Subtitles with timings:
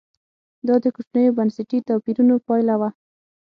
[0.67, 2.89] دا د کوچنیو بنسټي توپیرونو پایله وه